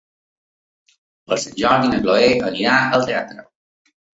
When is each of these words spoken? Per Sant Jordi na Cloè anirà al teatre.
Per 1.27 1.37
Sant 1.45 1.57
Jordi 1.61 1.93
na 1.93 2.01
Cloè 2.07 2.33
anirà 2.51 2.81
al 2.99 3.07
teatre. 3.13 3.49